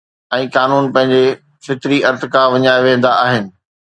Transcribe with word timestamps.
۽ 0.35 0.45
قانون 0.55 0.85
پنهنجو 0.95 1.19
فطري 1.67 1.97
ارتقا 2.13 2.41
وڃائي 2.55 2.79
ويهندا 2.87 3.11
آهن 3.27 3.45